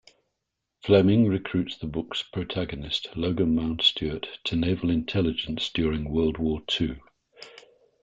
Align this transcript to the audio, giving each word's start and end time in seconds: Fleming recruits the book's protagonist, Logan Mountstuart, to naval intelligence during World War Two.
Fleming 0.83 1.27
recruits 1.27 1.77
the 1.77 1.85
book's 1.85 2.23
protagonist, 2.23 3.09
Logan 3.15 3.53
Mountstuart, 3.55 4.25
to 4.45 4.55
naval 4.55 4.89
intelligence 4.89 5.69
during 5.69 6.11
World 6.11 6.39
War 6.39 6.63
Two. 6.65 6.95